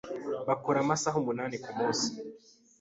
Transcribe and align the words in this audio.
Bakora 0.47 0.77
amasaha 0.83 1.15
umunani 1.21 1.55
kumunsi. 1.63 2.07